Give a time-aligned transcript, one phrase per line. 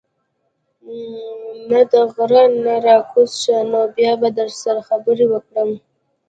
[1.69, 5.69] ته د غرۀ نه راکوز شه نو بيا به در سره خبرې وکړم